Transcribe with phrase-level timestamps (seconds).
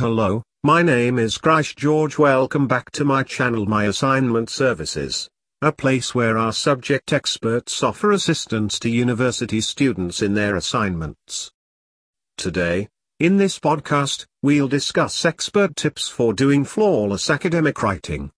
[0.00, 5.28] Hello, my name is Chris George welcome back to my channel My Assignment Services,
[5.60, 11.50] a place where our subject experts offer assistance to university students in their assignments.
[12.36, 12.86] Today,
[13.18, 18.30] in this podcast, we'll discuss expert tips for doing flawless academic writing.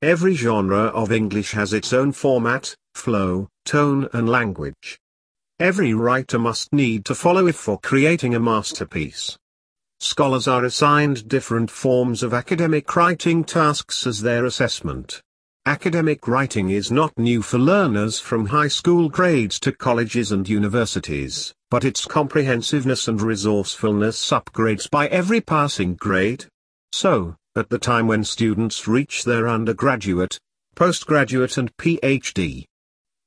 [0.00, 4.98] Every genre of English has its own format, flow, tone and language.
[5.58, 9.36] Every writer must need to follow it for creating a masterpiece.
[10.00, 15.20] Scholars are assigned different forms of academic writing tasks as their assessment.
[15.66, 21.52] Academic writing is not new for learners from high school grades to colleges and universities,
[21.70, 26.46] but its comprehensiveness and resourcefulness upgrades by every passing grade.
[26.92, 30.38] So, at the time when students reach their undergraduate,
[30.74, 32.64] postgraduate and PhD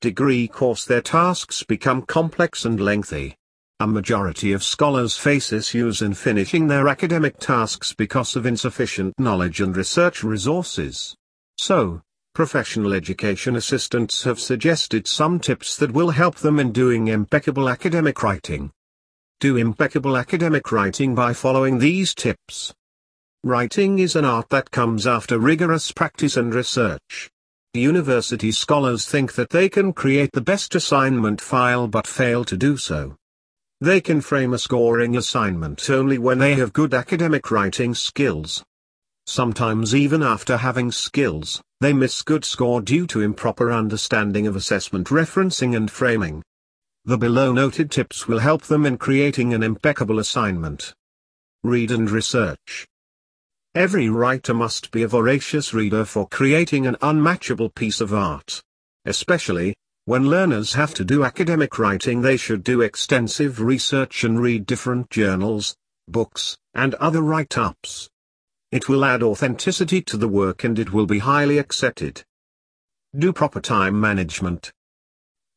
[0.02, 3.38] degree course their tasks become complex and lengthy.
[3.80, 9.62] A majority of scholars face issues in finishing their academic tasks because of insufficient knowledge
[9.62, 11.16] and research resources.
[11.58, 12.02] So,
[12.36, 18.22] professional education assistants have suggested some tips that will help them in doing impeccable academic
[18.22, 18.72] writing.
[19.40, 22.74] Do impeccable academic writing by following these tips.
[23.44, 27.30] Writing is an art that comes after rigorous practice and research.
[27.74, 32.78] University scholars think that they can create the best assignment file but fail to do
[32.78, 33.18] so.
[33.84, 38.64] They can frame a scoring assignment only when they have good academic writing skills.
[39.28, 45.08] Sometimes even after having skills, they miss good score due to improper understanding of assessment
[45.08, 46.42] referencing and framing.
[47.04, 50.94] The below noted tips will help them in creating an impeccable assignment.
[51.62, 52.88] Read and research.
[53.76, 58.62] Every writer must be a voracious reader for creating an unmatchable piece of art.
[59.04, 64.66] Especially, when learners have to do academic writing they should do extensive research and read
[64.66, 65.78] different journals,
[66.10, 68.10] books, and other write-ups.
[68.74, 72.22] It will add authenticity to the work and it will be highly accepted.
[73.18, 74.74] Do proper time management.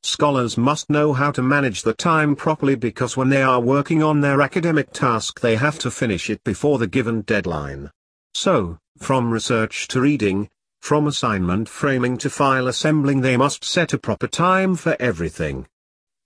[0.05, 4.21] Scholars must know how to manage the time properly because when they are working on
[4.21, 7.91] their academic task they have to finish it before the given deadline.
[8.35, 10.49] So, from research to reading,
[10.87, 15.67] from assignment framing to file assembling they must set a proper time for everything.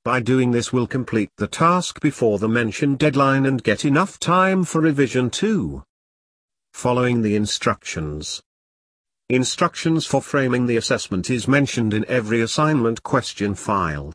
[0.04, 4.64] By doing this we'll complete the task before the mentioned deadline and get enough time
[4.64, 5.82] for revision too.
[6.74, 8.42] Following the instructions.
[9.30, 14.12] Instructions for framing the assessment is mentioned in every assignment question file.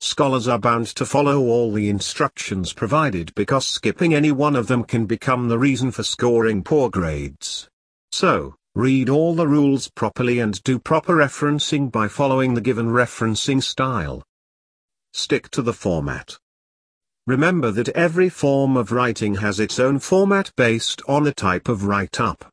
[0.00, 4.82] Scholars are bound to follow all the instructions provided because skipping any one of them
[4.82, 7.68] can become the reason for scoring poor grades.
[8.12, 13.62] So, Read all the rules properly and do proper referencing by following the given referencing
[13.62, 14.24] style.
[15.12, 16.36] Stick to the format.
[17.24, 21.84] Remember that every form of writing has its own format based on the type of
[21.84, 22.52] write-up.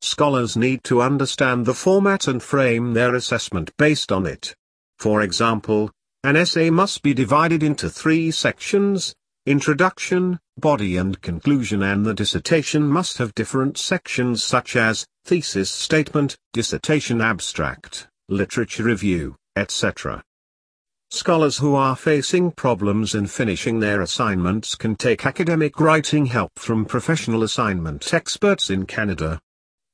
[0.00, 4.56] Scholars need to understand the format and frame their assessment based on it.
[4.98, 5.92] For example,
[6.24, 9.14] an essay must be divided into three sections,
[9.46, 16.36] introduction, body and conclusion and the dissertation must have different sections such as, thesis statement,
[16.52, 20.22] dissertation abstract, literature review, etc.
[21.10, 26.86] Scholars who are facing problems in finishing their assignments can take academic writing help from
[26.86, 29.38] professional assignment experts in Canada.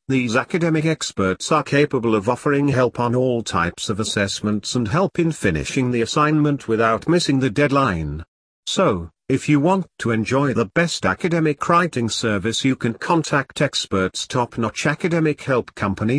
[0.06, 5.18] These academic experts are capable of offering help on all types of assessments and help
[5.18, 8.24] in finishing the assignment without missing the deadline.
[8.66, 14.26] So, if you want to enjoy the best academic writing service you can contact experts
[14.26, 16.16] top-notch academic help company,